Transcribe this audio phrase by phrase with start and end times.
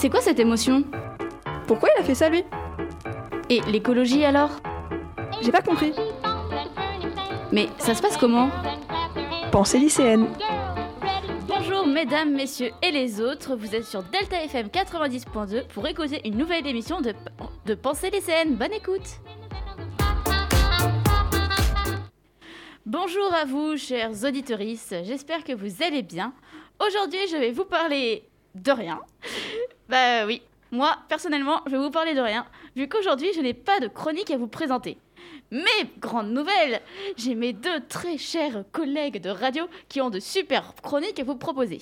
[0.00, 0.82] C'est quoi cette émotion?
[1.66, 2.42] Pourquoi il a fait ça lui?
[3.50, 4.48] Et l'écologie alors?
[5.42, 5.92] J'ai pas compris.
[7.52, 8.48] Mais ça se passe comment?
[9.52, 10.28] Pensée lycéenne.
[11.46, 16.38] Bonjour mesdames, messieurs et les autres, vous êtes sur Delta FM 90.2 pour écouter une
[16.38, 17.12] nouvelle émission de,
[17.66, 18.54] de Pensée lycéenne.
[18.54, 19.20] Bonne écoute
[22.86, 26.32] Bonjour à vous, chers auditorices, j'espère que vous allez bien.
[26.82, 28.98] Aujourd'hui, je vais vous parler de rien.
[29.90, 30.40] Bah oui,
[30.70, 34.30] moi, personnellement, je vais vous parler de rien, vu qu'aujourd'hui, je n'ai pas de chronique
[34.30, 34.98] à vous présenter.
[35.50, 36.80] Mais, grande nouvelle,
[37.16, 41.34] j'ai mes deux très chers collègues de radio qui ont de super chroniques à vous
[41.34, 41.80] proposer.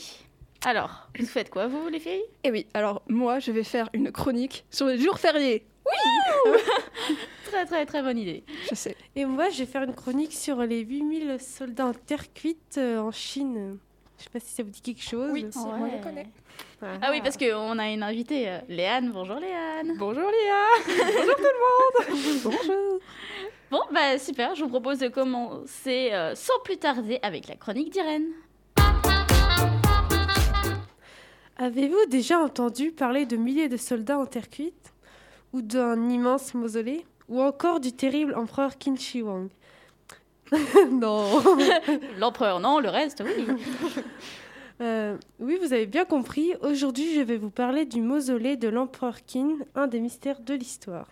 [0.64, 2.24] Alors, vous faites quoi, vous, les filles?
[2.44, 5.66] Eh oui, alors moi, je vais faire une chronique sur les jours fériés.
[7.44, 8.44] Très, très, très bonne idée.
[8.68, 8.94] Je sais.
[9.16, 12.98] Et moi, je vais faire une chronique sur les 8000 soldats en terre cuite euh,
[12.98, 13.78] en Chine.
[14.18, 15.30] Je sais pas si ça vous dit quelque chose.
[15.32, 16.26] Oui, si, moi je connais.
[16.80, 16.98] Voilà.
[17.02, 19.12] Ah oui, parce qu'on a une invitée, euh, Léane.
[19.12, 19.94] Bonjour, Léane.
[19.96, 23.00] Bonjour Léa Bonjour tout le monde Bonjour
[23.70, 27.92] Bon, bah super, je vous propose de commencer euh, sans plus tarder avec la chronique
[27.92, 28.26] d'Irène.
[31.58, 34.94] Avez-vous déjà entendu parler de milliers de soldats en terre cuite
[35.52, 39.48] Ou d'un immense mausolée Ou encore du terrible empereur Qin Shi Huang
[40.90, 41.42] Non
[42.18, 43.46] L'empereur, non, le reste, oui.
[44.80, 46.54] Euh, Oui, vous avez bien compris.
[46.62, 51.08] Aujourd'hui, je vais vous parler du mausolée de l'empereur Qin, un des mystères de l'histoire.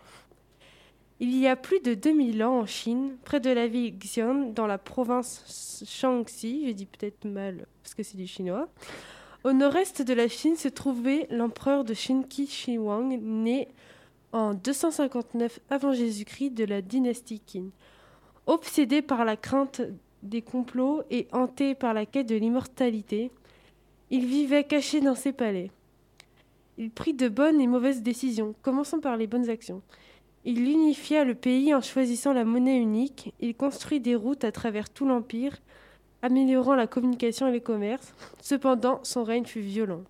[1.18, 4.66] Il y a plus de 2000 ans en Chine, près de la ville Xi'an, dans
[4.66, 8.68] la province Shaanxi, je dis peut-être mal parce que c'est du chinois,
[9.42, 13.68] au nord-est de la Chine se trouvait l'empereur de Qin Qi Shi Huang, né
[14.32, 17.70] en 259 avant Jésus-Christ de la dynastie Qin.
[18.46, 19.82] Obsédé par la crainte
[20.22, 23.30] des complots et hanté par la quête de l'immortalité,
[24.10, 25.70] il vivait caché dans ses palais.
[26.78, 29.82] Il prit de bonnes et mauvaises décisions, commençons par les bonnes actions.
[30.44, 34.90] Il unifia le pays en choisissant la monnaie unique, il construit des routes à travers
[34.90, 35.56] tout l'empire,
[36.22, 38.14] améliorant la communication et le commerce.
[38.40, 40.04] Cependant, son règne fut violent.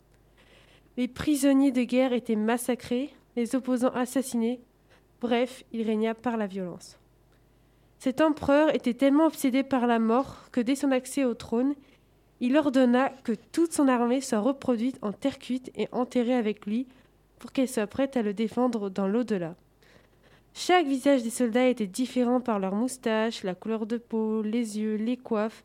[0.98, 4.60] Les prisonniers de guerre étaient massacrés, les opposants assassinés.
[5.20, 6.98] Bref, il régna par la violence.
[8.06, 11.74] Cet empereur était tellement obsédé par la mort que dès son accès au trône,
[12.38, 16.86] il ordonna que toute son armée soit reproduite en terre cuite et enterrée avec lui
[17.40, 19.56] pour qu'elle soit prête à le défendre dans l'au-delà.
[20.54, 24.94] Chaque visage des soldats était différent par leur moustache, la couleur de peau, les yeux,
[24.94, 25.64] les coiffes,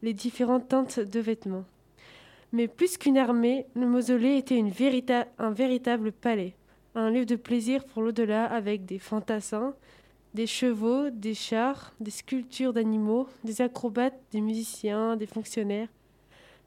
[0.00, 1.66] les différentes teintes de vêtements.
[2.52, 4.64] Mais plus qu'une armée, le mausolée était
[5.38, 6.54] un véritable palais,
[6.94, 9.74] un lieu de plaisir pour l'au-delà avec des fantassins,
[10.36, 15.88] des chevaux, des chars, des sculptures d'animaux, des acrobates, des musiciens, des fonctionnaires,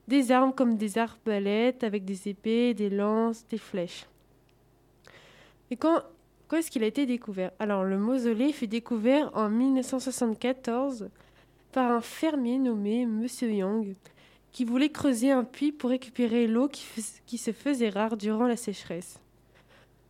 [0.07, 4.07] des armes comme des arbalètes avec des épées, des lances, des flèches.
[5.69, 6.01] Et quand,
[6.47, 7.51] quand est-ce qu'il a été découvert?
[7.59, 11.07] Alors, le mausolée fut découvert en 1974
[11.71, 13.93] par un fermier nommé Monsieur Yang,
[14.51, 19.19] qui voulait creuser un puits pour récupérer l'eau qui, se faisait rare durant la sécheresse.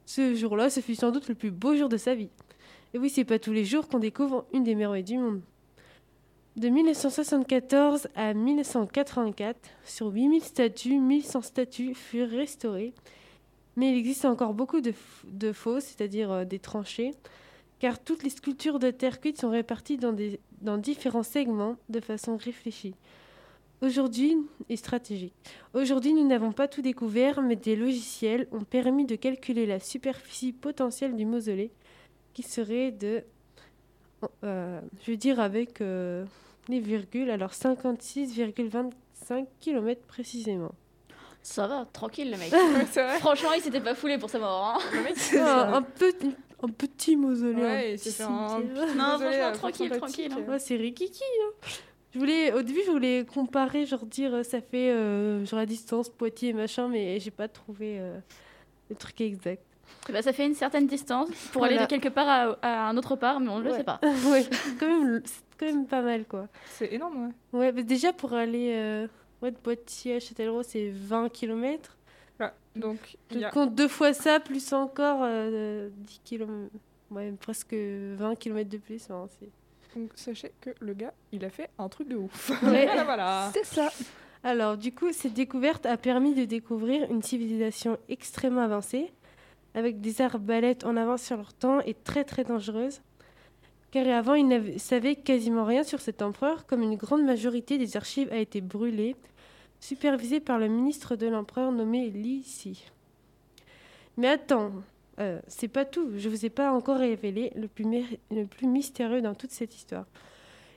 [0.06, 2.30] Ce jour-là, ce fut sans doute le plus beau jour de sa vie.
[2.94, 5.42] Et oui, c'est pas tous les jours qu'on découvre une des merveilles du monde.
[6.56, 12.94] De 1974 à 1984, sur 8000 statues, 1100 statues furent restaurées.
[13.76, 14.94] Mais il existe encore beaucoup de,
[15.26, 17.14] de fosses, c'est-à-dire euh, des tranchées,
[17.80, 20.14] car toutes les sculptures de terre cuite sont réparties dans,
[20.62, 22.96] dans différents segments de façon réfléchie.
[23.82, 24.36] Aujourd'hui
[24.68, 25.34] et stratégique.
[25.74, 30.52] Aujourd'hui, nous n'avons pas tout découvert, mais des logiciels ont permis de calculer la superficie
[30.52, 31.72] potentielle du mausolée,
[32.34, 33.24] qui serait de,
[34.44, 36.26] euh, je veux dire avec euh,
[36.68, 40.72] les virgules, alors 56,25 km précisément.
[41.42, 42.54] Ça va, tranquille, le mec.
[42.92, 44.76] C'est Franchement, il s'était pas foulé pour sa mort.
[44.78, 44.80] hein.
[44.94, 47.62] Le mec, c'est Ah, un, petit, un petit mausolée.
[47.62, 51.24] Ouais, un fait un petit Non, mausolée, franchement, euh, tranquille, tranquille, Ouais, c'est rikiki.
[51.44, 51.68] Hein.
[52.14, 56.10] Je voulais, au début, je voulais comparer, genre dire, ça fait euh, genre la distance
[56.10, 58.20] Poitiers machin, mais j'ai pas trouvé euh,
[58.90, 59.64] le truc exact.
[60.12, 63.16] Ben, ça fait une certaine distance pour aller de quelque part à, à un autre
[63.16, 63.78] part, mais on ne le Ouais.
[63.78, 64.00] sait pas.
[64.32, 64.46] ouais,
[64.80, 66.48] quand même, c'est quand même pas mal quoi.
[66.68, 67.60] C'est énorme, ouais.
[67.60, 69.08] Ouais, mais déjà pour aller euh,
[69.42, 71.96] ouais, de Poitiers à Châtellerault, c'est 20 km.
[72.38, 72.54] Voilà.
[72.76, 72.98] Donc,
[73.32, 73.50] Je a...
[73.52, 76.52] compte deux fois ça, plus encore euh, 10 km.
[77.12, 79.10] Ouais, presque 20 km de plus.
[79.12, 79.50] hein, c'est-
[80.00, 82.50] Donc, sachez que le gars, il a fait un truc de ouf.
[82.64, 82.86] Ouais.
[82.86, 83.52] voilà, voilà.
[83.54, 83.90] C'est ça.
[84.44, 89.12] Alors, du coup, cette découverte a permis de découvrir une civilisation extrêmement avancée,
[89.80, 93.02] avec des arbalètes en avance sur leur temps et très très dangereuses.
[93.92, 97.98] Car avant, ils ne savaient quasiment rien sur cet empereur, comme une grande majorité des
[97.98, 99.16] archives a été brûlée,
[99.80, 102.86] supervisée par le ministre de l'empereur nommé Li Si.
[104.18, 104.72] Mais attends,
[105.20, 106.12] euh, c'est pas tout.
[106.18, 107.86] Je vous ai pas encore révélé le plus,
[108.30, 110.06] le plus mystérieux dans toute cette histoire.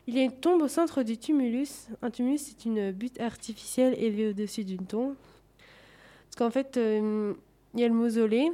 [0.06, 1.88] Il y a une tombe au centre du tumulus.
[2.00, 5.14] Un tumulus, c'est une butte artificielle élevée au-dessus d'une tombe.
[5.58, 7.34] Parce qu'en fait, euh,
[7.74, 8.50] il y a le mausolée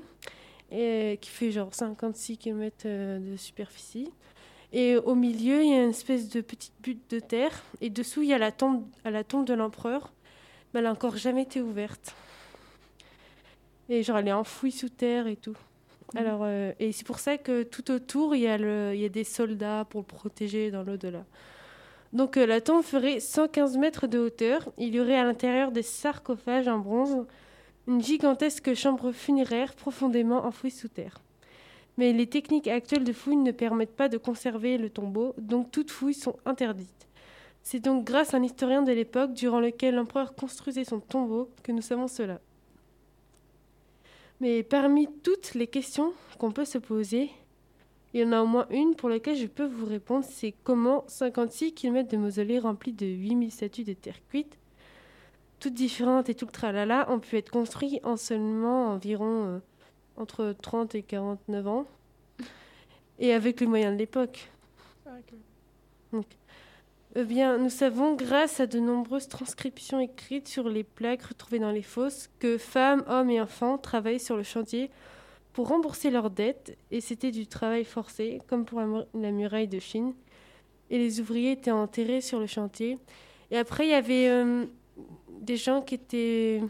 [0.72, 4.10] euh, qui fait genre 56 km de superficie.
[4.72, 7.62] Et au milieu, il y a une espèce de petite butte de terre.
[7.80, 10.12] Et dessous, il y a la tombe, à la tombe de l'empereur.
[10.72, 12.14] Mais elle n'a encore jamais été ouverte.
[13.88, 15.56] Et genre, elle est enfouie sous terre et tout.
[16.16, 19.04] Alors, euh, et c'est pour ça que tout autour, il y, a le, il y
[19.04, 21.24] a des soldats pour le protéger dans l'au-delà.
[22.12, 24.70] Donc, euh, la tombe ferait 115 mètres de hauteur.
[24.78, 27.26] Il y aurait à l'intérieur des sarcophages en bronze,
[27.88, 31.22] une gigantesque chambre funéraire profondément enfouie sous terre.
[31.96, 35.90] Mais les techniques actuelles de fouille ne permettent pas de conserver le tombeau, donc toutes
[35.90, 37.08] fouilles sont interdites.
[37.62, 41.72] C'est donc grâce à un historien de l'époque durant lequel l'empereur construisait son tombeau que
[41.72, 42.40] nous savons cela.
[44.40, 47.30] Mais parmi toutes les questions qu'on peut se poser,
[48.12, 51.04] il y en a au moins une pour laquelle je peux vous répondre, c'est comment
[51.08, 54.57] 56 km de mausolée remplis de 8000 statues de terre cuite,
[55.60, 59.58] toutes différentes et tout le tralala, ont pu être construits en seulement environ euh,
[60.16, 61.86] entre 30 et 49 ans,
[63.18, 64.50] et avec les moyens de l'époque.
[67.16, 71.70] Eh bien, nous savons, grâce à de nombreuses transcriptions écrites sur les plaques retrouvées dans
[71.70, 74.90] les fosses, que femmes, hommes et enfants travaillaient sur le chantier
[75.52, 80.14] pour rembourser leurs dettes, et c'était du travail forcé, comme pour la muraille de Chine.
[80.90, 82.98] Et les ouvriers étaient enterrés sur le chantier.
[83.50, 84.66] Et après, il y avait euh,
[85.40, 86.60] des gens qui étaient,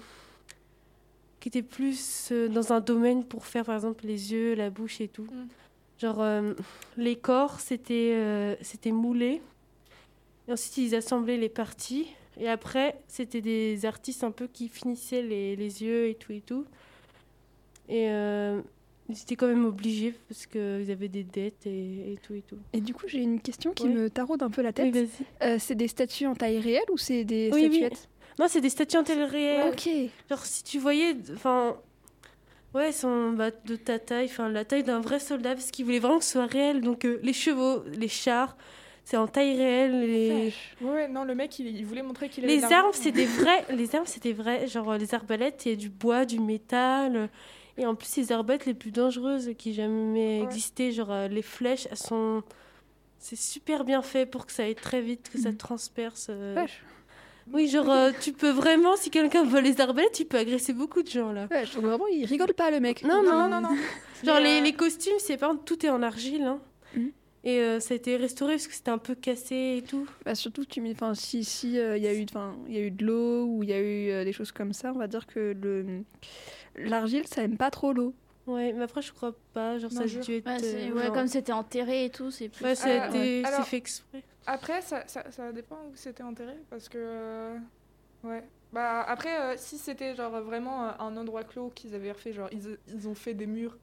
[1.41, 5.01] qui étaient plus euh, dans un domaine pour faire, par exemple, les yeux, la bouche
[5.01, 5.25] et tout.
[5.25, 5.49] Mm.
[6.01, 6.55] Genre, euh,
[6.97, 9.41] les corps, c'était euh, c'était moulé.
[10.47, 12.07] Et ensuite, ils assemblaient les parties.
[12.41, 16.41] Et après, c'était des artistes un peu qui finissaient les, les yeux et tout et
[16.41, 16.65] tout.
[17.89, 18.61] Et euh,
[19.09, 22.59] ils étaient quand même obligés parce qu'ils avaient des dettes et, et tout et tout.
[22.73, 23.93] Et du coup, j'ai une question qui Ouais.
[23.95, 24.95] me taraude un peu la tête.
[25.43, 27.89] Euh, c'est des statues en taille réelle ou c'est des Oui, oui.
[28.39, 29.73] Non, c'est des statues en telle réelle.
[29.73, 29.89] Ok.
[30.31, 31.17] Genre, si tu voyais.
[31.35, 31.77] Enfin.
[32.75, 35.87] Ouais, elles sont bah, de ta taille, enfin la taille d'un vrai soldat, parce qu'ils
[35.87, 36.83] voulaient vraiment que ce soit réel.
[36.83, 38.59] Donc, euh, les chevaux, les chars,
[39.07, 40.01] c'est en taille réelle.
[40.03, 40.53] Les,
[40.83, 43.65] Ouais, non, le mec, il, il voulait montrer qu'il avait les armes, c'est des vrais.
[43.75, 44.67] Les armes, c'était vrai.
[44.67, 47.31] Genre, les arbalètes, il y a du bois, du métal.
[47.79, 50.45] Et en plus, les arbalètes les plus dangereuses qui jamais Ouais.
[50.45, 52.43] existé, genre euh, les flèches, elles sont.
[53.19, 55.57] C'est super bien fait pour que ça aille très vite, que ça Mhm.
[55.57, 56.27] transperce.
[56.29, 56.67] euh.
[57.53, 61.03] Oui, genre, euh, tu peux vraiment, si quelqu'un vole les arbalètes, tu peux agresser beaucoup
[61.03, 61.47] de gens là.
[61.51, 63.03] Ouais, je trouve vraiment, il rigole pas le mec.
[63.05, 63.69] Non, Non, non, non.
[64.25, 66.43] Genre, Mais, les, euh, les costumes, c'est par contre, tout est en argile.
[66.43, 66.61] Hein.
[66.97, 67.13] Mhm.
[67.45, 70.07] Et euh, ça a été restauré parce que c'était un peu cassé et tout.
[70.25, 72.79] Bah, surtout, tu mets, enfin, si si euh, il y a eu, enfin, il y
[72.79, 74.99] a eu de l'eau ou il y a eu euh, des choses comme ça, on
[74.99, 76.03] va dire que le
[76.77, 78.13] l'argile, ça aime pas trop l'eau.
[78.47, 79.79] Ouais, mais après, je crois pas.
[79.79, 80.47] Genre, Non, ça a dû être.
[80.47, 82.65] Ouais, c'est- euh, ouais, genre- comme c'était enterré et tout, c'est plus.
[82.65, 83.51] Ouais, ça a Ah, été ouais.
[83.57, 84.23] c'est fait exprès.
[84.49, 86.55] Après, ça, ça, ça dépend où c'était enterré.
[86.71, 86.99] Parce que.
[86.99, 87.59] euh,
[88.25, 88.43] Ouais.
[88.73, 92.49] Bah, après, euh, si c'était genre vraiment euh, un endroit clos qu'ils avaient refait, genre
[92.53, 93.79] ils, ils ont fait des murs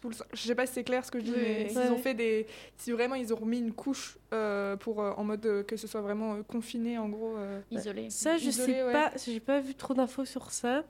[0.00, 0.26] sous le sol.
[0.32, 1.70] Je sais pas si c'est clair ce que je dis, Oui, mais oui.
[1.70, 2.46] s'ils Ouais, ont fait des.
[2.78, 5.86] Si vraiment ils ont remis une couche euh, pour, euh, en mode euh, que ce
[5.86, 7.36] soit vraiment euh, confiné en gros.
[7.36, 8.10] euh, Isolé.
[8.10, 8.92] Ça, je Isolé, sais ouais.
[8.92, 9.12] pas.
[9.24, 10.84] J'ai pas vu trop d'infos sur ça.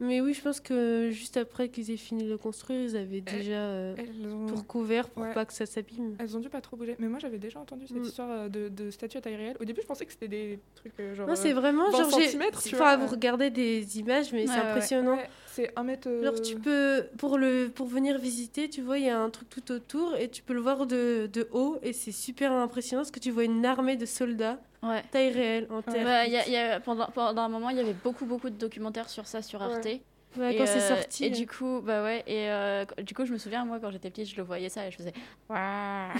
[0.00, 3.20] Mais oui, je pense que juste après qu'ils aient fini de le construire, ils avaient
[3.20, 4.46] déjà euh, elles, ont...
[4.46, 5.34] tout recouvert pour Ouais.
[5.34, 6.14] pas que ça s'abîme.
[6.20, 6.94] elles ont dû pas trop bouger.
[7.00, 8.02] Mais moi j'avais déjà entendu cette Mm.
[8.04, 9.56] histoire euh, de, de statues à taille réelle.
[9.60, 11.26] Au début, je pensais que c'était des trucs euh, genre.
[11.26, 12.20] Non, c'est euh, vraiment 20 genre.
[12.62, 12.96] tu vois.
[12.96, 15.16] vous regardez des images, mais Ouais, c'est impressionnant.
[15.16, 16.08] ouais, c'est un mètre.
[16.08, 19.30] euh, Genre, tu peux, pour, le, pour venir visiter, tu vois, il y a un
[19.30, 23.02] truc tout autour et tu peux le voir de, de haut et c'est super impressionnant
[23.02, 25.02] parce que tu vois une armée de soldats, Ouais.
[25.10, 26.06] taille réelle, en terre.
[26.06, 28.56] Ouais, y a- y a- pendant, pendant un moment, il y avait beaucoup, beaucoup de
[28.56, 29.60] documentaires sur ça sur.
[29.62, 29.86] Arte.
[30.36, 31.24] Ouais, Et, quand c'est euh, sorti.
[31.24, 31.34] Et euh.
[31.34, 32.22] du coup, bah ouais.
[32.26, 34.86] Et euh, du coup, je me souviens, moi, quand j'étais petite, je le voyais ça
[34.86, 35.14] et je faisais.
[35.48, 36.12] Waouh.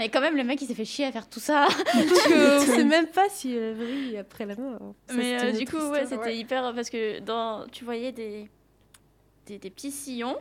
[0.00, 1.66] et quand même, le mec, il s'est fait chier à faire tout ça.
[1.84, 1.94] Parce
[2.26, 4.94] que on sait même pas si elle brille après la mort.
[5.08, 6.74] Ça, Mais euh, du coup, ouais, c'était hyper.
[6.74, 8.50] Parce que dans, tu voyais des,
[9.46, 10.36] des, des petits sillons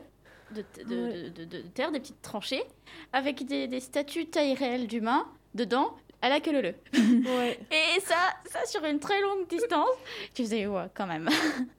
[0.55, 1.29] de, de, Ouais.
[1.29, 2.63] de, de- de terre, des petites tranchées,
[3.13, 8.15] avec des, des statues taille réelle d'humains dedans, à la queue leu Ouais, Et ça,
[8.49, 9.87] ça sur une très longue distance,
[10.33, 11.29] tu faisais, ouais, quand même.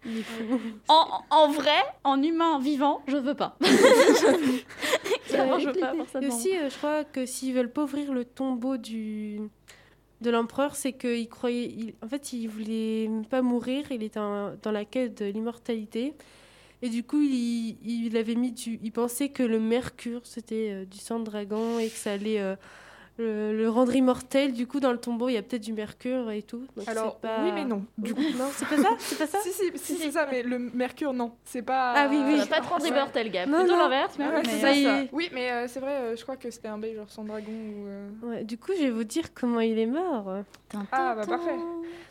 [0.07, 0.61] il est fou.
[0.89, 3.57] En, en vrai, en humain vivant, je veux pas.
[5.27, 8.13] Clairement, je veux pas ça Et aussi, euh, je crois que s'ils veulent pas ouvrir
[8.13, 9.41] le tombeau du
[10.21, 14.53] de l'empereur, c'est qu'il croyait, il- en fait, il voulait pas mourir, il était en-
[14.63, 16.15] dans la quête de l'immortalité.
[16.83, 20.85] Et du coup, il, il avait mis du, il pensait que le mercure c'était euh,
[20.85, 22.57] du sang de dragon et que ça allait euh,
[23.19, 24.53] le, le rendre immortel.
[24.53, 26.65] Du coup, dans le tombeau, il y a peut-être du mercure et tout.
[26.77, 27.43] donc Alors, c'est pas...
[27.45, 27.85] oui, mais non.
[27.99, 28.91] Du coup, Non, c'est pas ça?
[28.99, 29.39] C'est pas ça?
[29.43, 31.33] Si, si, si, c'est ça, mais le mercure, non.
[31.45, 31.93] C'est pas.
[31.97, 32.39] Ah oui, oui.
[32.39, 33.49] Ça va pas te rendre immortel, Gab.
[33.49, 35.09] Non, l'inverse, mais, Ouais, mais- c'est ça y.
[35.13, 37.51] Oui, mais euh, c'est vrai, euh, je crois que c'était un bail genre sans dragon
[37.53, 37.87] ou.
[37.87, 40.33] euh, Ouais, du coup, je vais vous dire comment il est mort.
[40.93, 41.57] Ah, bah, parfait.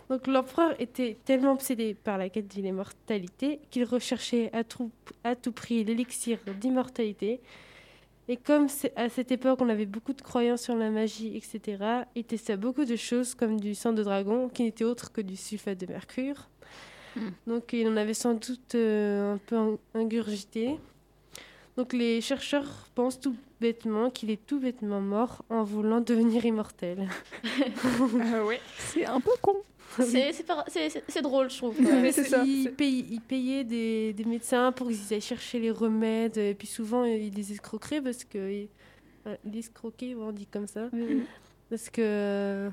[0.10, 4.90] Donc l'empereur était tellement obsédé par la quête de l'immortalité qu'il recherchait à tout,
[5.24, 7.42] à tout prix l'élixir d'immortalité.
[8.30, 11.78] Et comme à cette époque on avait beaucoup de croyances sur la magie, etc.,
[12.16, 15.36] il testa beaucoup de choses comme du sang de dragon qui n'était autre que du
[15.38, 16.50] sulfate de mercure.
[17.16, 17.30] Hmm.
[17.48, 20.76] Donc il en avait sans doute euh, un peu in- ingurgité.
[21.78, 27.08] Donc les chercheurs pensent tout bêtement qu'il est tout bêtement mort en voulant devenir immortel.
[27.46, 28.60] euh, ouais.
[28.78, 29.56] C'est un peu con.
[31.08, 31.76] C'est drôle, je trouve.
[32.12, 32.44] C'est ça.
[32.46, 36.38] Il, paye- il payait des, des médecins pour qu'ils aillent chercher les remèdes.
[36.38, 38.68] Et puis souvent, il les escroquerait parce que.
[39.46, 40.90] Il escroquait, ouais, on dit comme ça.
[41.70, 42.02] Parce que.
[42.02, 42.70] euh,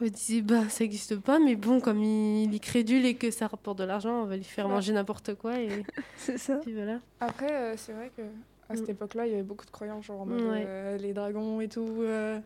[0.00, 3.30] il disait, bah, ça n'existe pas, mais bon, comme il, il est crédule et que
[3.32, 4.72] ça rapporte de l'argent, on va lui faire Ouais.
[4.72, 5.58] manger n'importe quoi.
[5.58, 5.68] Et
[6.16, 6.56] C'est ça.
[6.56, 7.00] puis voilà.
[7.18, 8.22] Après, euh, c'est vrai que
[8.68, 8.92] à cette Mm.
[8.92, 10.64] époque-là, il y avait beaucoup de croyances, genre en mode Ouais.
[10.66, 11.96] euh, les dragons et tout.
[12.02, 12.38] euh,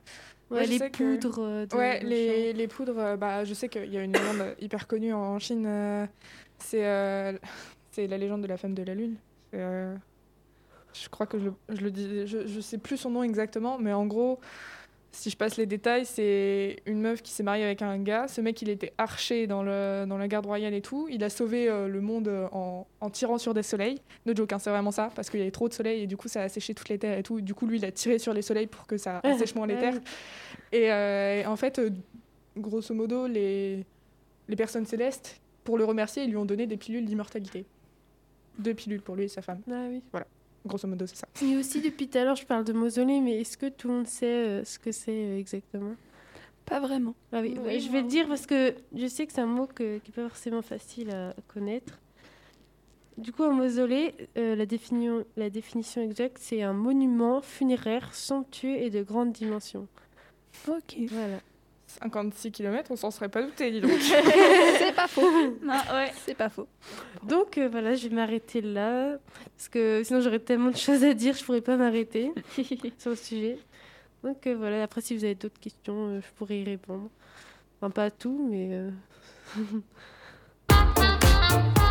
[0.52, 1.38] Ouais, les que- poudres.
[1.40, 4.86] euh, Ouais, les, les poudres, euh, bah, je sais qu'il y a une légende hyper
[4.86, 5.64] connue en Chine.
[5.66, 6.06] euh,
[6.58, 7.32] c'est euh,
[7.96, 9.16] la légende de la femme de la lune.
[9.54, 9.94] Euh,
[10.94, 13.92] je crois que je, je le dis, je, je sais plus son nom exactement, mais
[13.92, 14.40] en gros,
[15.14, 18.28] si je passe les détails, c'est une meuf qui s'est mariée avec un gars.
[18.28, 21.06] Ce mec, il était archer dans, le, dans la garde royale et tout.
[21.10, 24.00] Il a sauvé euh, le monde euh, en, en tirant sur des soleils.
[24.24, 26.16] No joke, hein, c'est vraiment ça, parce qu'il y avait trop de soleil et du
[26.16, 27.40] coup, ça a séché toutes les terres et tout.
[27.42, 29.74] Du coup, lui, il a tiré sur les soleils pour que ça assèche moins les
[29.74, 29.94] Ah terres.
[29.94, 30.00] oui.
[30.78, 31.90] Et euh, en fait, euh,
[32.56, 33.84] grosso modo, les,
[34.48, 37.66] les personnes célestes, pour le remercier, ils lui ont donné des pilules d'immortalité.
[38.58, 39.60] Deux pilules pour lui et sa femme.
[39.70, 40.02] Ah oui.
[40.64, 41.26] Grosso modo, c'est ça.
[41.42, 43.94] Et aussi, depuis tout à l'heure, je parle de mausolée, mais est-ce que tout le
[43.94, 45.94] monde sait euh, ce que c'est euh, exactement?
[46.64, 47.14] Pas vraiment.
[47.32, 49.46] Ah oui, Oui, ouais, je vais le dire parce que je sais que c'est un
[49.46, 51.98] mot que- qui n'est pas forcément facile à connaître.
[53.18, 58.76] Du coup, un mausolée, euh, la, définition, la définition exacte, c'est un monument funéraire somptueux
[58.76, 59.86] et de grande dimension.
[60.68, 60.96] Ok.
[61.10, 61.40] Voilà.
[62.00, 63.90] 56 km, on s'en serait pas douté, dis donc.
[64.00, 65.30] C'est pas faux.
[65.62, 66.12] Non, ouais.
[66.24, 66.68] C'est pas faux.
[67.22, 69.16] Donc euh, voilà, je vais m'arrêter là
[69.56, 72.32] parce que sinon j'aurais tellement de choses à dire, je pourrais pas m'arrêter
[72.98, 73.58] sur le sujet.
[74.22, 77.08] Donc euh, voilà, après si vous avez d'autres questions, euh, je pourrais y répondre.
[77.80, 78.90] Enfin pas à tout, mais euh,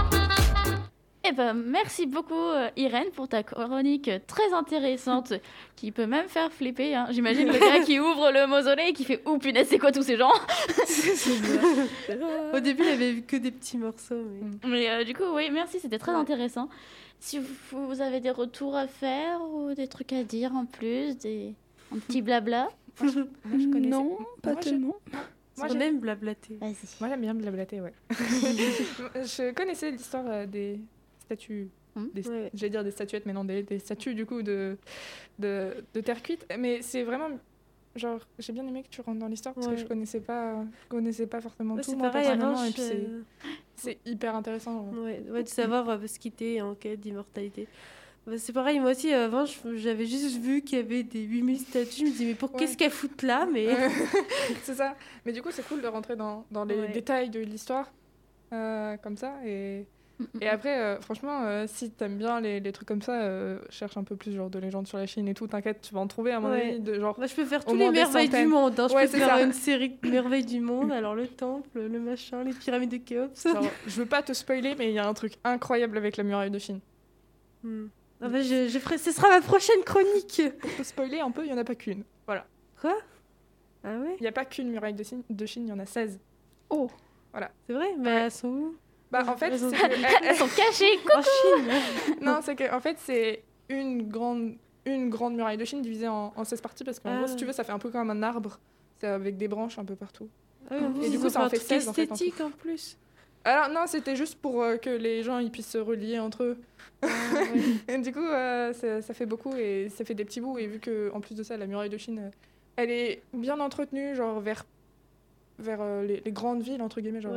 [1.23, 5.33] Eh ben, merci beaucoup euh, Irène pour ta chronique très intéressante
[5.75, 6.95] qui peut même faire flipper.
[6.95, 7.07] hein.
[7.11, 10.01] J'imagine le gars qui ouvre le mausolée et qui fait Ouh punaise, c'est quoi tous
[10.01, 10.31] ces gens?
[12.53, 14.23] Au début j'avais vu que des petits morceaux.
[14.63, 14.69] Mais...
[14.69, 16.17] Mais euh, du coup, oui, merci, c'était très Ouais.
[16.17, 16.69] intéressant.
[17.19, 21.15] Si vous, vous avez des retours à faire ou des trucs à dire en plus,
[21.17, 21.53] des...
[21.93, 24.95] un petit blabla, Moi, je connaissais- Non, pas Moi, je- tellement.
[25.57, 26.57] Moi, on j'ai- aime blablater.
[26.59, 26.75] vas-y.
[26.99, 27.93] Moi, j'aime bien blablater, ouais.
[28.09, 30.79] je connaissais l'histoire euh, des
[31.35, 31.69] statues.
[31.95, 32.07] Hmm.
[32.13, 32.49] Des, Ouais.
[32.53, 34.77] J'allais dire des statuettes, mais non, des, des statues du coup de,
[35.39, 36.45] de, de terre cuite.
[36.57, 37.29] Mais c'est vraiment.
[37.95, 39.73] Genre, j'ai bien aimé que tu rentres dans l'histoire parce Ouais.
[39.75, 42.69] que je connaissais pas, connaissais pas forcément Ouais, tout c'est moi, pareil, avant, personnellement, et
[42.69, 42.81] je- puis
[43.75, 44.85] c'est- c'est hyper intéressant.
[44.93, 47.67] Ouais, ouais, de savoir euh, ce qui était en quête d'immortalité.
[48.25, 51.59] Bah, c'est pareil, moi aussi, avant, je- j'avais juste vu qu'il y avait des 8000
[51.59, 51.99] statues.
[51.99, 53.67] Je me disais, mais pour qu'est-ce qu'elles foutent là mais...
[54.63, 54.95] c'est ça.
[55.25, 57.91] Mais du coup, c'est cool de rentrer dans, dans les détails de l'histoire
[58.53, 59.33] euh, comme ça.
[59.45, 59.85] Et,
[60.41, 63.97] et après, euh, franchement, euh, si t'aimes bien les, les trucs comme ça, euh, cherche
[63.97, 65.47] un peu plus genre de légendes sur la Chine et tout.
[65.47, 66.69] T'inquiète, tu vas en trouver à mon Ouais.
[66.71, 66.79] avis.
[66.79, 68.79] De, genre, Moi, je peux faire tous les merveilles du monde.
[68.79, 68.87] hein.
[68.89, 69.41] Je Ouais, peux faire ça.
[69.43, 70.91] une série de merveilles du monde.
[70.91, 73.47] Alors, le temple, le machin, les pyramides de Khéops.
[73.87, 76.51] je veux pas te spoiler, mais il y a un truc incroyable avec la muraille
[76.51, 76.79] de Chine.
[77.63, 77.87] Hmm.
[78.21, 78.97] Ah bah, je, je ferai...
[78.97, 80.41] Ce sera ma prochaine chronique.
[80.59, 82.03] Pour te spoiler un peu, il y en a pas qu'une.
[82.25, 82.45] Voilà.
[82.79, 82.95] Quoi?
[83.83, 84.15] Ah ouais?
[84.19, 86.19] Il y a pas qu'une muraille de Chine, il y en a 16.
[87.67, 87.87] C'est vrai?
[87.97, 88.75] Mais elles sont où?
[89.11, 90.97] Bah, en fait, c'est que- Elles sont cachées.
[91.13, 95.81] En Chine Non, c'est que en fait c'est une grande une grande muraille de Chine
[95.81, 97.17] divisée en, en 16 parties parce qu'en Ah.
[97.19, 98.59] gros si tu veux ça fait un peu comme un arbre,
[98.99, 100.27] c'est avec des branches un peu partout.
[100.69, 102.97] Ah Et du coup, ça en un fait truc 16, en fait, esthétique en plus.
[103.43, 106.57] Alors non, c'était juste pour euh, que les gens ils puissent se relier entre eux.
[107.01, 107.93] Ah, ouais.
[107.95, 110.67] Et du coup euh, ça, ça fait beaucoup et ça fait des petits bouts et
[110.67, 112.29] vu que en plus de ça la muraille de Chine euh,
[112.77, 114.63] elle est bien entretenue genre vers
[115.59, 117.33] vers euh, les, les grandes villes entre guillemets genre.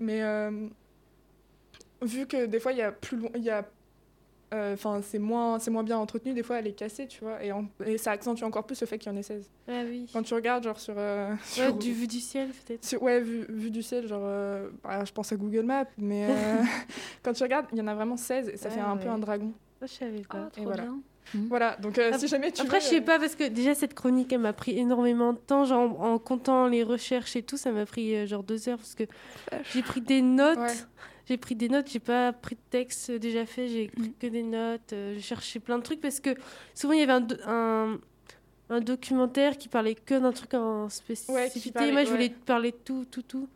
[0.00, 0.68] Euh, mais euh,
[2.02, 3.66] vu que des fois il y a plus loin il y a
[4.52, 7.52] enfin c'est moins c'est moins bien entretenu des fois elle est cassée tu vois et,
[7.52, 10.10] en- et ça accentue encore plus le fait qu'il y en ait 16 Ah oui.
[10.12, 13.00] quand tu regardes genre sur, euh, Ouais, sur- du vu du ciel, peut-être.
[13.00, 16.62] ouais vu, vu du ciel genre euh, bah, je pense à Google Maps mais euh,
[17.22, 19.08] quand tu regardes il y en a vraiment 16 et ça fait Ah un peu
[19.08, 20.50] un dragon Moi, je savais Oh, pas.
[20.50, 20.82] trop voilà.
[20.82, 20.98] bien.
[21.48, 23.74] Voilà, donc euh, si jamais tu Après, veux, je sais euh, pas, parce que déjà,
[23.74, 25.64] cette chronique, elle m'a pris énormément de temps.
[25.64, 28.78] Genre, en, en comptant les recherches et tout, ça m'a pris euh, genre deux heures.
[28.78, 29.04] Parce que
[29.72, 30.58] j'ai pris des notes.
[30.58, 30.74] Ouais.
[31.28, 34.12] J'ai pris des notes, j'ai pas pris de texte déjà fait, j'ai écrit Mm.
[34.20, 34.92] que des notes.
[34.92, 36.30] euh, j'ai cherché plein de trucs parce que
[36.74, 37.98] souvent, il y avait un, un,
[38.70, 41.70] un documentaire qui parlait que d'un truc en spécificité.
[41.70, 42.34] parlait- Moi, je voulais ouais.
[42.44, 43.48] parler de tout, tout, tout.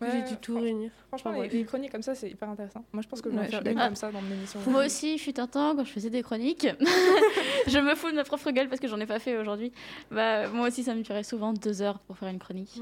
[0.00, 0.90] Ouais, j'ai dû tout franch- réunir.
[1.08, 2.84] Franchement, Enfin, les, chroniques comme ça, c'est hyper intéressant.
[2.92, 3.84] Moi, je pense que je vais faire je suis d'accord.
[3.86, 4.58] comme ça dans mon émission.
[4.66, 6.66] Moi aussi, fut un temps quand je faisais des chroniques.
[7.68, 9.70] je me fous de ma propre gueule parce que j'en ai pas fait aujourd'hui.
[10.10, 12.80] Bah, moi aussi, ça me durait souvent deux heures pour faire une chronique.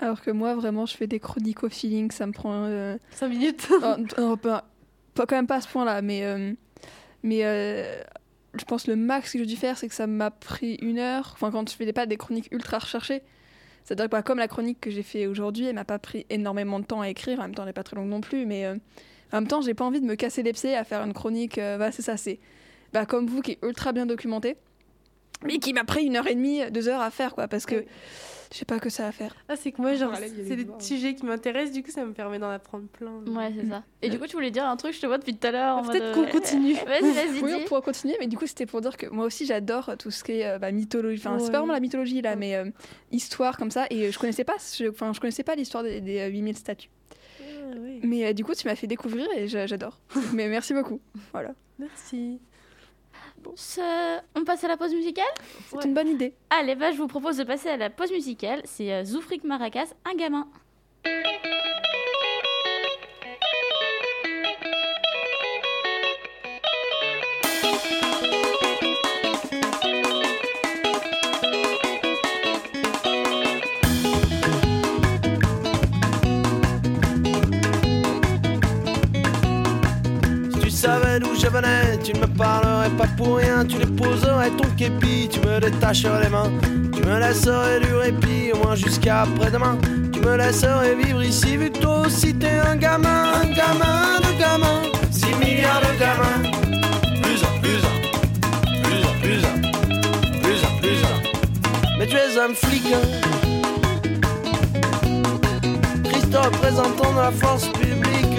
[0.00, 2.64] Alors que moi, vraiment, je fais des chroniques au feeling, ça me prend.
[2.66, 3.68] euh, 5 minutes.
[3.80, 4.64] non, non, pas,
[5.14, 6.24] pas- quand même pas à ce point-là, mais.
[6.24, 6.52] euh,
[7.22, 8.00] mais euh,
[8.56, 11.30] je pense le max que j'ai dû faire, c'est que ça m'a pris une heure.
[11.34, 13.22] Enfin, quand je fais des, pas des chroniques ultra recherchées.
[13.84, 16.84] C'est-à-dire que comme la chronique que j'ai fait aujourd'hui, elle m'a pas pris énormément de
[16.84, 17.38] temps à écrire.
[17.38, 18.76] En même temps, elle n'est pas très longue non plus, mais euh,
[19.32, 21.58] en même temps, j'ai pas envie de me casser les pieds à faire une chronique.
[21.58, 22.40] euh, bah, c'est ça, c'est
[22.92, 24.56] bah, comme vous qui est ultra bien documentée,
[25.44, 27.84] mais qui m'a pris une heure et demie, deux heures à faire, quoi, parce que.
[28.54, 29.34] Je sais pas que ça à faire.
[29.48, 31.82] Ah, c'est que moi, genre, Parallèle, il y a c'est des sujets qui m'intéressent, du
[31.82, 33.10] coup, ça me permet d'en apprendre plein.
[33.26, 33.82] Ouais, c'est ça.
[34.00, 35.76] Et du coup, tu voulais dire un truc, je te vois depuis tout à l'heure.
[35.78, 36.74] en Ah, Peut-être mode, qu'on euh, continue.
[36.86, 39.44] Vas-y, vas-y, Oui, on pourra continuer, mais du coup, c'était pour dire que moi aussi,
[39.44, 41.18] j'adore tout ce qui est euh, bah, mythologie.
[41.26, 41.50] Enfin, c'est Ouais.
[41.50, 42.36] pas vraiment la mythologie là, Ouais.
[42.36, 42.70] mais euh,
[43.10, 43.86] histoire comme ça.
[43.90, 46.90] Et je connaissais pas, je, enfin, je connaissais pas l'histoire des, des, euh, 8000 statues.
[47.40, 47.74] Ah.
[48.04, 49.98] Mais euh, du coup, tu m'as fait découvrir et j'a- j'adore.
[50.32, 51.00] mais merci beaucoup.
[51.32, 52.38] Voilà, Merci.
[54.34, 55.24] On passe à la pause musicale
[55.68, 55.84] c'est Ouais.
[55.84, 56.34] une bonne idée.
[56.50, 58.62] Allez, bah, je vous propose de passer à la pause musicale.
[58.64, 60.46] C'est euh, Zoufrik Maracas, un gamin.
[80.52, 82.26] Si tu savais d'où je venais, tu ne me
[82.90, 83.64] pas pour rien.
[83.64, 86.50] Tu déposerais ton képi, tu me détacherais les mains.
[86.94, 89.78] Tu me laisserais du répit, au moins jusqu'à après-demain.
[90.12, 93.32] Tu me laisserais vivre ici, vu que toi aussi t'es un gamin.
[93.42, 96.50] Un gamin de gamin, 6 milliards de gamins.
[97.22, 97.96] Plus un, plus un,
[98.82, 101.98] plus un, plus un, plus un, plus un.
[101.98, 102.84] Mais tu es un flic.
[102.92, 103.00] hein.
[106.04, 108.38] Christ représentant de la force publique.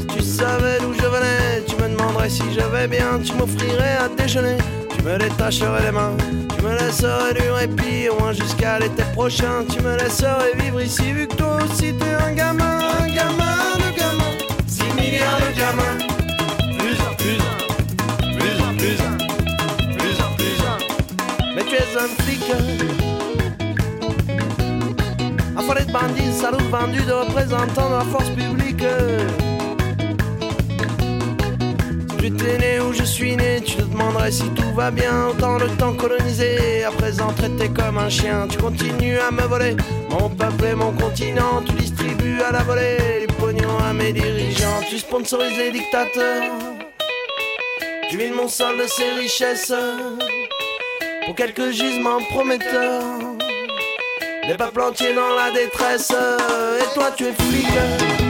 [0.00, 3.96] Si tu savais d'où je venais, tu me demanderais si je vais bien, tu m'offrirais
[4.04, 4.56] à déjeuner,
[4.96, 6.16] tu me détacherais les mains,
[6.56, 11.12] tu me laisserais du répit, au moins jusqu'à l'été prochain, tu me laisserais vivre ici,
[11.12, 14.32] vu que toi aussi t'es un gamin, un gamin de gamin,
[14.66, 15.98] 6 milliards de gamins,
[16.78, 17.56] plus un, plus un,
[18.38, 19.18] plus un, plus un,
[21.54, 22.40] mais tu es un flic.
[25.56, 28.84] Affolé de bandits, salauds vendus de représentants de la force publique.
[32.34, 35.28] Étais né où je suis né, tu te demanderais si tout va bien.
[35.28, 38.46] Autant le temps colonisé, à présent traité comme un chien.
[38.48, 39.76] Tu continues à me voler
[40.08, 41.62] mon peuple et mon continent.
[41.66, 44.80] Tu distribues à la volée les pognons à mes dirigeants.
[44.88, 46.52] Tu sponsorises les dictateurs.
[48.08, 49.72] Tu vides mon sol de ses richesses
[51.26, 53.02] pour quelques gisements prometteurs.
[54.48, 58.29] Les peuples entiers dans la détresse Et toi tu es flic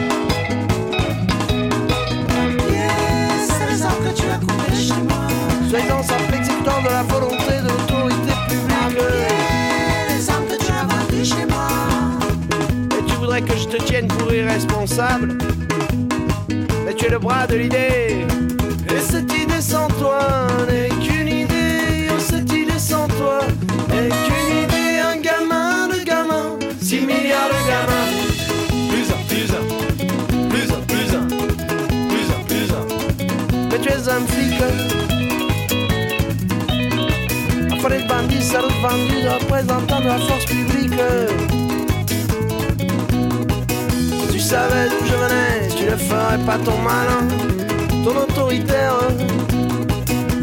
[5.70, 8.98] simple exécutant de la volonté de l'autorité publique
[10.08, 11.68] Les arbres que tu as vendus chez moi.
[12.98, 15.38] Et tu voudrais que je te tienne pour irresponsable?
[16.84, 18.26] Mais tu es le bras de l'idée.
[18.88, 22.08] Et cette idée sans toi n'est qu'une idée.
[22.10, 23.40] Oh cette idée sans toi
[23.90, 24.98] n'est qu'une idée.
[24.98, 28.10] Un gamin de gamin 6 milliards de gamins.
[28.88, 30.48] Plus un, plus un.
[30.48, 31.26] Plus un, plus un.
[32.08, 33.68] Plus un, plus un.
[33.70, 35.19] Mais tu es un flic
[37.82, 40.92] Bandits, salauds de vendus, représentants de la force publique
[44.30, 47.26] tu savais d'où je venais, tu ne ferais pas ton malin,
[48.04, 48.96] ton autoritaire.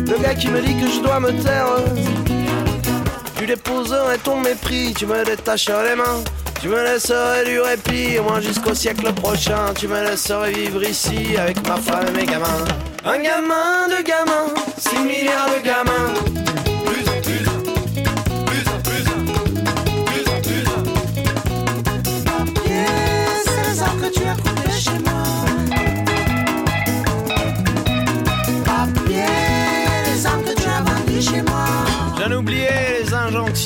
[0.08, 1.68] Le gars qui me dit que je dois me taire.
[3.38, 6.24] Tu déposerais ton mépris, tu me détacherais les mains.
[6.60, 9.74] Tu me laisserais du répit, au moins jusqu'au siècle prochain.
[9.78, 12.66] Tu me laisserais vivre ici avec ma femme et mes gamins.
[13.06, 16.37] Un gamin de gamins, 6 milliards de gamins.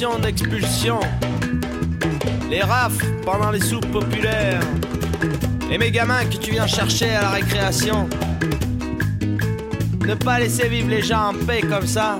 [0.01, 0.99] D'expulsion,
[2.49, 4.59] les rafles pendant les soupes populaires,
[5.71, 8.09] et mes gamins que tu viens chercher à la récréation.
[10.03, 12.17] Ne pas laisser vivre les gens en paix comme ça.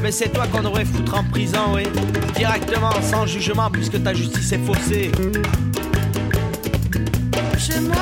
[0.00, 1.82] Mais c'est toi qu'on devrait foutre en prison, oui.
[2.36, 5.10] Directement, sans jugement, puisque ta justice est faussée.
[7.58, 7.96] Chez moi,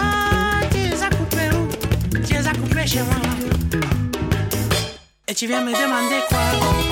[0.70, 1.68] tu les as où?
[2.26, 3.16] Tu les as chez moi.
[5.26, 6.91] Et tu viens me demander quoi?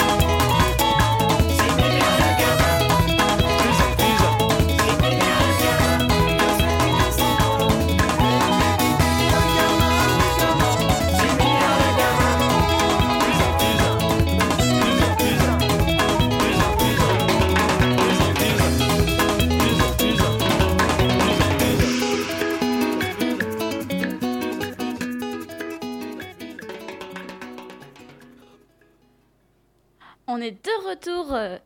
[30.40, 31.59] On est de retour euh,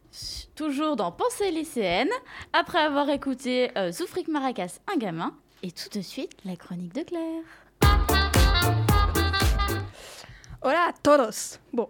[0.56, 2.08] toujours dans Pensée lycéenne,
[2.52, 5.32] après avoir écouté euh, Zoufrik Maracas, un gamin,
[5.62, 7.44] et tout de suite la chronique de Claire.
[10.60, 11.88] Hola a todos Bon,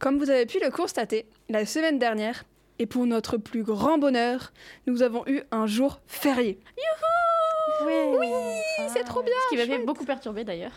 [0.00, 2.42] comme vous avez pu le constater, la semaine dernière,
[2.80, 4.52] et pour notre plus grand bonheur,
[4.88, 6.58] nous avons eu un jour férié.
[7.84, 8.16] Oui,
[8.92, 10.72] C'est trop bien Ce qui m'avait beaucoup perturbé d'ailleurs.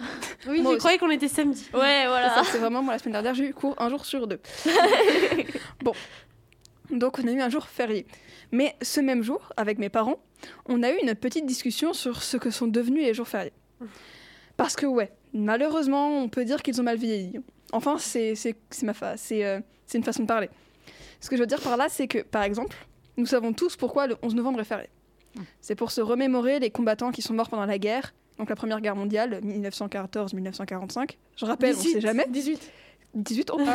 [0.47, 0.77] Oui, Moi je aussi.
[0.79, 1.67] croyais qu'on était samedi.
[1.73, 2.43] Ouais, voilà.
[2.43, 4.39] C'est vraiment moi la semaine dernière, j'ai eu cours un jour sur deux.
[5.81, 5.93] bon,
[6.89, 8.05] donc on a eu un jour férié.
[8.51, 10.19] Mais ce même jour, avec mes parents,
[10.65, 13.53] on a eu une petite discussion sur ce que sont devenus les jours fériés.
[14.57, 17.39] Parce que ouais, malheureusement, on peut dire qu'ils ont mal vieilli.
[17.71, 18.33] Enfin, c'est
[18.83, 20.49] ma c'est euh, c'est une façon de parler.
[21.21, 22.75] Ce que je veux dire par là, c'est que, par exemple,
[23.17, 24.89] nous savons tous pourquoi le 11 novembre est férié.
[25.61, 28.81] C'est pour se remémorer les combattants qui sont morts pendant la guerre, donc la Première
[28.81, 31.11] Guerre mondiale, 1914-1945.
[31.35, 32.25] Je rappelle, on sait jamais.
[32.29, 32.71] 18.
[33.15, 33.59] 18 oh,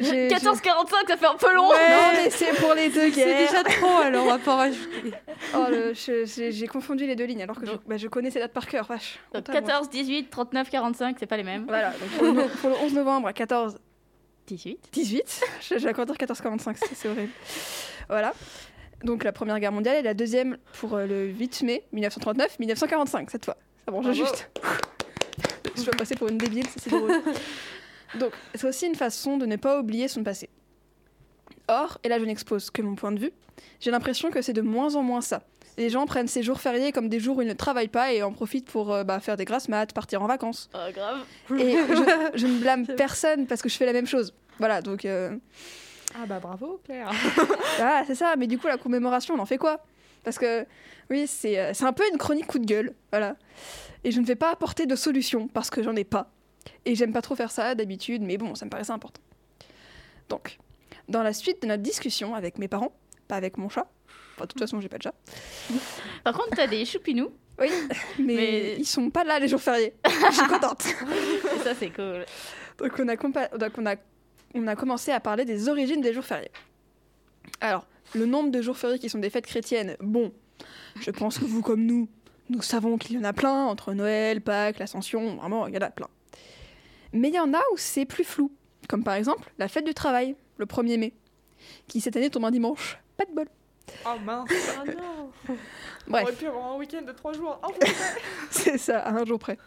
[0.00, 1.64] j'ai- 14h45, ça fait un peu long.
[1.68, 1.74] Non,
[2.14, 3.50] mais c'est pour les deux C'est guerres.
[3.50, 5.12] déjà trop, alors on va pas en rajouter.
[5.54, 5.66] Oh,
[6.24, 8.86] j'ai confondu les deux lignes alors que je, bah, je connais ces dates par cœur.
[8.86, 9.18] Vache.
[9.34, 9.60] Donc Honte à moi.
[9.68, 11.66] 14, 18, 39, 45, c'est pas les mêmes.
[11.68, 13.76] Voilà, donc pour, le, no- pour le 11 novembre à 14,
[14.46, 14.78] 18.
[14.92, 17.32] 18, je- j'ai encore dire 14-45, c'est c'est horrible.
[18.08, 18.32] Voilà.
[19.04, 23.44] Donc la première guerre mondiale et la deuxième pour euh, le 8 mai 1939-1945 cette
[23.44, 23.56] fois.
[23.84, 24.50] Ça mange juste.
[25.76, 27.12] je dois passer pour une débile, c'est drôle.
[28.18, 30.48] Donc c'est aussi une façon de ne pas oublier son passé.
[31.68, 33.32] Or, et là je n'expose que mon point de vue,
[33.80, 35.42] j'ai l'impression que c'est de moins en moins ça.
[35.76, 38.22] Les gens prennent ces jours fériés comme des jours où ils ne travaillent pas et
[38.22, 40.70] en profitent pour euh, bah, faire des grasses maths, partir en vacances.
[40.72, 41.24] Oh, grave.
[41.58, 44.32] Et je, je ne blâme personne parce que je fais la même chose.
[44.60, 45.36] Voilà, donc euh,
[46.14, 47.10] Ah bah bravo Claire.
[47.80, 49.80] ah, c'est ça, mais du coup, la commémoration, on en fait quoi?
[50.22, 50.64] Parce que,
[51.10, 53.36] oui, c'est euh, c'est un peu une chronique coup de gueule, voilà.
[54.04, 56.30] Et je ne vais pas apporter de solution parce que j'en ai pas.
[56.84, 59.20] Et j'aime pas trop faire ça d'habitude, mais bon, ça me paraissait important.
[60.28, 60.58] Donc,
[61.08, 62.92] dans la suite de notre discussion avec mes parents,
[63.28, 63.86] pas avec mon chat,
[64.34, 65.14] enfin, de toute façon, j'ai pas de chat,
[66.22, 67.30] Par contre, t'as des choupinous.
[67.58, 67.68] oui,
[68.18, 69.94] mais, Mais- ils sont pas là les jours fériés.
[70.06, 70.84] je suis contente.
[70.86, 72.24] Et ça, c'est cool.
[72.78, 73.94] Donc on a, compa- donc on, a,
[74.54, 76.50] on a commencé à parler des origines des jours fériés.
[77.60, 80.32] Alors, le nombre de jours fériés qui sont des fêtes chrétiennes, bon,
[81.00, 82.08] je pense que vous comme nous,
[82.48, 85.82] nous savons qu'il y en a plein, entre Noël, Pâques, l'Ascension, vraiment, il y en
[85.82, 86.08] a plein.
[87.12, 88.50] Mais il y en a où c'est plus flou,
[88.88, 91.12] comme par exemple la fête du travail, le 1er mai,
[91.88, 92.98] qui cette année tombe un dimanche.
[93.16, 93.46] Pas de bol.
[94.06, 94.50] Oh mince.
[94.78, 95.30] Ah non
[96.06, 96.22] On Bref.
[96.24, 97.60] aurait pu avoir un week-end de 3 jours.
[97.66, 97.72] Oh,
[98.50, 99.58] C'est ça, à un jour près.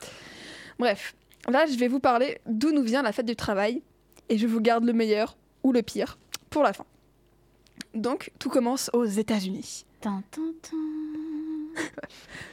[0.78, 1.15] Bref,
[1.47, 3.82] là, je vais vous parler d'où nous vient la fête du travail
[4.30, 6.18] et je vous garde le meilleur ou le pire
[6.50, 6.86] pour la fin.
[7.94, 9.86] Donc, tout commence aux États-Unis.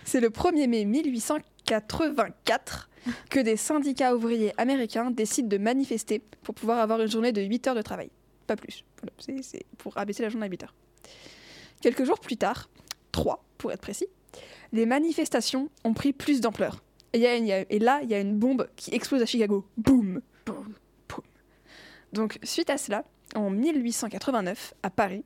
[0.04, 2.88] C'est le 1er mai 1884
[3.30, 7.66] que des syndicats ouvriers américains décident de manifester pour pouvoir avoir une journée de 8
[7.68, 8.10] heures de travail.
[8.46, 8.84] Pas plus.
[9.42, 10.74] C'est- pour abaisser la journée à 8 heures.
[11.80, 12.68] Quelques jours plus tard,
[13.12, 14.06] 3 pour être précis,
[14.72, 16.82] les manifestations ont pris plus d'ampleur.
[17.12, 17.18] Et,
[17.78, 19.64] là, il y a une bombe qui explose à Chicago.
[19.76, 20.20] Boum
[22.14, 25.24] Donc, suite à cela, en 1889, à Paris,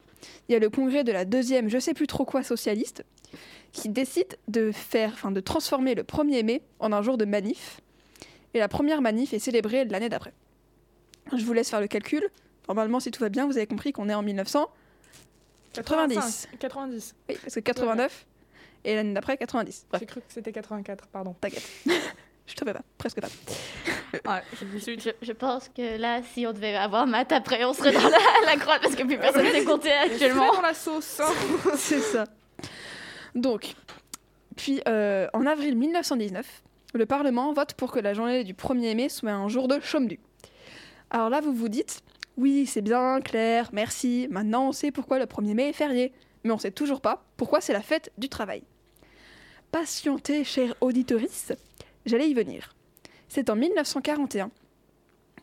[0.49, 3.05] il y a le congrès de la deuxième, je sais plus trop quoi, socialiste,
[3.73, 7.81] qui décide de faire, enfin de transformer le 1er mai en un jour de manif.
[8.55, 10.33] Et la première manif est célébrée l'année d'après.
[11.37, 12.27] Je vous laisse faire le calcul.
[12.69, 14.67] Normalement, si tout va bien, vous avez compris qu'on est en 1900.
[15.75, 16.49] 90.
[16.59, 17.15] 90.
[17.29, 18.27] Oui, parce que 89
[18.85, 19.87] et l'année d'après 90.
[19.91, 21.35] Bref, J'ai cru que c'était 84, pardon.
[21.39, 21.63] t'inquiète.
[22.49, 23.29] je te fais pas, presque pas.
[24.27, 27.93] Ouais, je, je- je pense que là, si on devait avoir maths après, on serait
[27.93, 30.51] dans la, la croix parce que plus personne ne sait compter actuellement.
[30.55, 31.21] Dans la sauce.
[31.21, 31.29] hein.
[31.77, 32.25] C'est ça.
[33.35, 33.75] Donc,
[34.57, 36.63] puis euh, en avril 1919,
[36.95, 40.09] le Parlement vote pour que la journée du 1er mai soit un jour de chôme
[40.09, 40.19] du.
[41.11, 42.01] Alors là, vous vous dites,
[42.39, 46.13] oui, c'est bien, Claire, merci, maintenant on sait pourquoi le 1er mai est férié,
[46.45, 48.63] mais on sait toujours pas pourquoi c'est la fête du travail.
[49.71, 51.53] Patientez, chère auditorice,
[52.09, 52.75] j'allais y venir.
[53.29, 54.51] C'est en 1941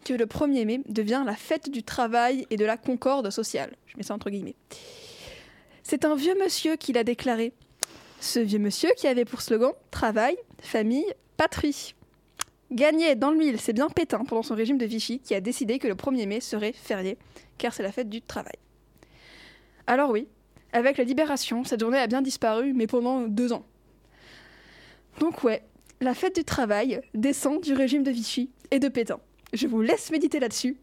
[0.03, 3.75] que le 1er mai devient la fête du travail et de la concorde sociale.
[3.87, 4.55] Je mets ça entre guillemets.
[5.83, 7.53] C'est un vieux monsieur qui l'a déclaré.
[8.19, 11.05] Ce vieux monsieur qui avait pour slogan Travail, famille,
[11.37, 11.95] patrie.
[12.71, 15.77] Gagné dans le mille, c'est bien Pétain pendant son régime de Vichy qui a décidé
[15.77, 17.17] que le 1er mai serait férié,
[17.57, 18.55] car c'est la fête du travail.
[19.85, 20.27] Alors oui,
[20.73, 23.65] avec la libération, cette journée a bien disparu, mais pendant deux ans.
[25.19, 25.63] Donc ouais,
[26.01, 29.19] la fête du travail descend du régime de Vichy et de Pétain.
[29.53, 30.77] Je vous laisse méditer là-dessus.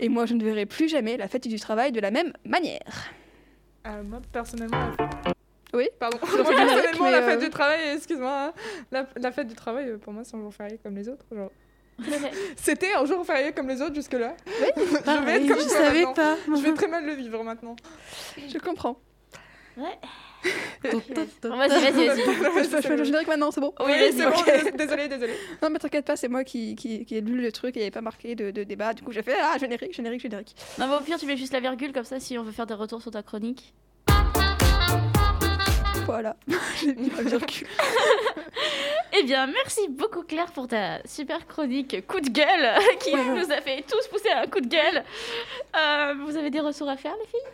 [0.00, 3.10] Et moi, je ne verrai plus jamais la fête du travail de la même manière.
[3.86, 4.76] Euh, moi, personnellement.
[4.98, 5.32] la-
[5.74, 6.18] Oui Pardon.
[6.26, 8.46] Moi, personnellement, mais, la euh, fête du travail, excuse-moi.
[8.48, 8.52] hein.
[8.90, 11.24] La, la fête du travail, euh, pour moi, c'est un jour férié comme les autres.
[11.32, 11.50] Genre.
[12.56, 14.34] C'était un jour férié comme les autres jusque-là.
[14.46, 16.14] je vais être comme je savais maintenant.
[16.14, 16.36] pas.
[16.46, 17.76] Je vais très mal le vivre maintenant.
[18.36, 18.98] Je comprends.
[19.76, 19.86] Bon,
[20.82, 22.20] Vas-y, vas-y, vas-y.
[22.20, 24.32] Je peux faire le générique maintenant, c'est bon Oui, c'est bon,
[24.76, 25.34] désolé, désolé.
[25.62, 27.82] Non, mais t'inquiète pas, c'est moi qui, qui, qui ai lu le truc et il
[27.82, 28.92] n'y avait pas marqué de, de débat.
[28.94, 30.54] Du coup, j'ai fait Ah, générique, générique, générique.
[30.78, 32.66] Non, mais au pire, tu mets juste la virgule, comme ça, si on veut faire
[32.66, 33.72] des retours sur ta chronique.
[36.06, 36.36] Voilà.
[36.80, 37.68] j'ai mis ma virgule.
[39.14, 43.60] Eh bien, merci beaucoup Claire pour ta super chronique coup de gueule qui nous a
[43.60, 45.04] fait tous pousser un coup de gueule.
[45.76, 47.52] Euh, vous avez des ressources à faire, les filles?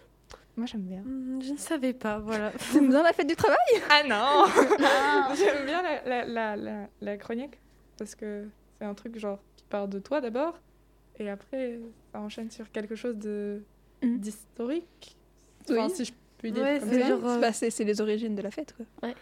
[0.58, 1.00] Moi, j'aime bien.
[1.02, 2.50] Hmm, Je ne savais pas, voilà.
[2.72, 3.56] T'aimes bien la fête du travail
[3.90, 4.46] Ah non
[4.78, 5.34] Non.
[5.36, 7.58] J'aime bien la, la, la, la, la chronique
[7.96, 8.44] parce que
[8.78, 10.58] c'est un truc genre qui part de toi d'abord
[11.18, 11.78] et après
[12.12, 13.62] ça enchaîne sur quelque chose de
[14.00, 14.18] Mm.
[14.18, 15.16] d'historique.
[15.68, 15.90] Enfin, Oui.
[15.92, 17.08] si je puis dire Ouais, comme c'est ça.
[17.08, 18.86] genre, euh, Bah, c'est c'est les origines de la fête, quoi.
[18.92, 19.14] Tu Ouais,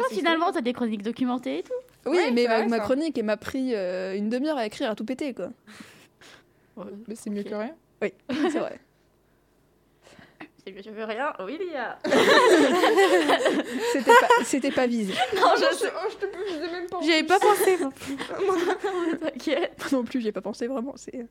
[0.00, 1.72] vois, c'est finalement, t'as des chroniques documentées et tout?
[2.06, 2.82] Oui, Ouais, mais ma, vrai, ma ça.
[2.82, 5.50] chronique, elle m'a pris euh, une demi-heure à écrire, à tout péter, quoi.
[7.06, 7.76] Mais c'est mieux que rien.
[8.02, 8.12] Oui,
[8.50, 8.80] c'est vrai.
[10.68, 11.32] C'est mieux, je veux rien.
[11.44, 11.98] Oui, il y a.
[13.92, 15.14] C'était pas, c'était pas visé.
[15.36, 15.92] Non, je, je sais.
[15.94, 16.98] oh, je te peux, je sais même pas.
[17.02, 17.76] J'y avais pas pensé.
[17.78, 17.90] moi.
[19.20, 19.72] T'inquiète.
[19.78, 20.92] Moi non plus, j'y ai pas pensé vraiment.
[20.96, 21.26] C'est.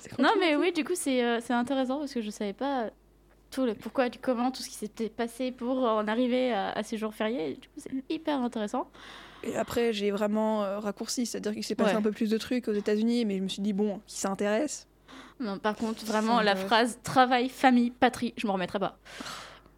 [0.00, 2.90] c'est Non, mais oui, du coup, c'est euh, c'est intéressant parce que je savais pas
[3.50, 6.82] tout le pourquoi, du comment, tout ce qui s'était passé pour en arriver à, à
[6.82, 7.54] ces jours fériés.
[7.54, 8.88] Du coup, c'est hyper intéressant.
[9.44, 11.98] Et après, j'ai vraiment euh, raccourci, c'est-à-dire qu'il s'est passé Ouais.
[11.98, 14.86] un peu plus de trucs aux États-Unis, mais je me suis dit, bon, qui s'intéresse
[15.40, 18.96] Non, par contre, vraiment, la phrase travail, famille, patrie, je m'en remettrai pas.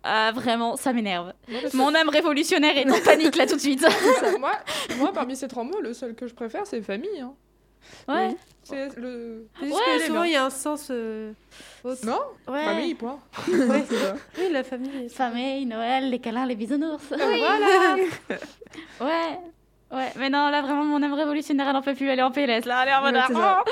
[0.02, 1.32] Ah, vraiment, ça m'énerve.
[1.72, 3.84] Mon âme révolutionnaire est en panique là tout de suite.
[4.38, 4.52] moi,
[4.98, 7.20] moi, parmi ces trois mots, le seul que je préfère, c'est famille.
[7.20, 7.32] hein.
[8.08, 9.46] Ouais, C'est le.
[9.62, 10.88] Ouais, souvent, il y a un sens.
[10.90, 11.32] euh.
[12.02, 12.18] Non?
[12.48, 12.64] Ouais.
[12.64, 13.18] Famille, point.
[13.48, 13.84] Ouais.
[14.38, 15.08] Oui, la famille.
[15.10, 17.04] Famille, Noël, les câlins, les bisounours.
[17.10, 17.96] Voilà
[19.00, 19.38] Ouais.
[19.94, 22.32] Ouais, mais non, là vraiment mon âme révolutionnaire elle en peut plus, elle est en
[22.32, 23.64] PLS là, elle est en mode Ouais, c'est ah,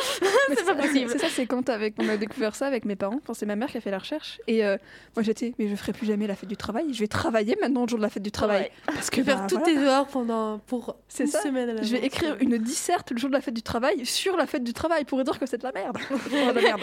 [0.56, 1.10] c'est pas possible.
[1.10, 3.68] C'est ça, c'est quand avec, on a découvert ça avec mes parents, c'est ma mère
[3.68, 4.40] qui a fait la recherche.
[4.46, 4.76] Et euh,
[5.16, 6.92] moi j'étais, mais je ferai plus jamais la fête du travail.
[6.92, 8.62] Je vais travailler maintenant le jour de la fête du travail.
[8.62, 8.72] Ouais.
[8.86, 9.74] Parce que bah, faire toutes voilà.
[9.74, 11.40] tes heures pendant pour C'est une ça.
[11.40, 14.36] semaine à Je vais écrire une disserte le jour de la fête du travail sur
[14.36, 15.98] la fête du travail pour dire que c'est de la merde.
[16.30, 16.80] De la merde.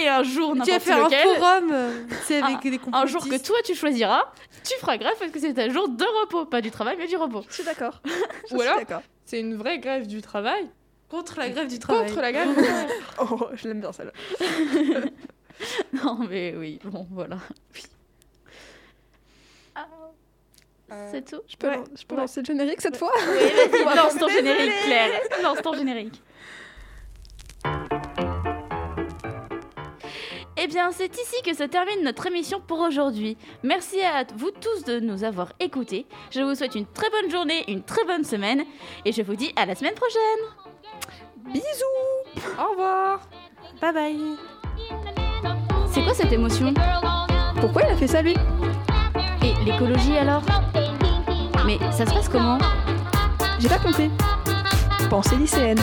[0.00, 3.06] Et un jour, Tu vas faire lequel, un forum, euh, tu sais, avec des un
[3.06, 4.22] jour que toi tu choisiras,
[4.64, 7.16] tu feras grève parce que c'est un jour de repos, pas du travail mais du
[7.16, 7.44] repos.
[7.48, 8.00] Je suis d'accord.
[8.50, 9.02] Je D'accord.
[9.24, 10.68] C'est une vraie grève du travail
[11.08, 12.06] contre la grève du travail.
[12.08, 12.86] contre la grève du travail.
[13.20, 14.12] Oh, je l'aime bien celle-là.
[16.04, 17.38] Non mais oui, bon voilà.
[19.74, 19.86] Ah,
[20.92, 21.40] Euh, c'est tout.
[21.48, 21.76] Je peux, Ouais.
[21.76, 22.20] lan- je peux Ouais.
[22.20, 25.20] lancer le générique cette fois Oui, vas-y, lance ton générique, Claire.
[25.42, 26.20] Lance ton générique.
[30.64, 33.36] Eh bien, c'est ici que se termine notre émission pour aujourd'hui.
[33.62, 36.06] Merci à vous tous de nous avoir écoutés.
[36.30, 38.64] Je vous souhaite une très bonne journée, une très bonne semaine,
[39.04, 40.22] et je vous dis à la semaine prochaine.
[41.52, 43.20] Bisous Au revoir
[43.82, 44.36] Bye bye.
[45.92, 46.72] C'est quoi cette émotion?
[47.60, 48.34] Pourquoi il a fait ça lui?
[49.42, 50.44] Et l'écologie alors?
[51.66, 52.56] Mais ça se passe comment?
[53.58, 54.10] J'ai pas compris.
[55.10, 55.80] Pensée lycéenne.